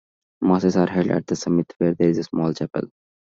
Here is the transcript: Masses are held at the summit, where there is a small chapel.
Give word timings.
Masses 0.41 0.77
are 0.77 0.89
held 0.89 1.11
at 1.11 1.27
the 1.27 1.35
summit, 1.35 1.71
where 1.77 1.93
there 1.93 2.09
is 2.09 2.17
a 2.17 2.23
small 2.23 2.51
chapel. 2.55 2.87